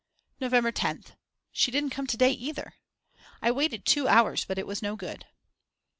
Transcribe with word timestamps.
November 0.39 0.71
10th. 0.71 1.11
She 1.51 1.69
didn't 1.69 1.91
come 1.91 2.07
to 2.07 2.17
day 2.17 2.31
either. 2.31 2.73
I 3.39 3.51
waited 3.51 3.85
two 3.85 4.07
hours, 4.07 4.45
but 4.45 4.57
it 4.57 4.65
was 4.65 4.81
no 4.81 4.95
good. 4.95 5.27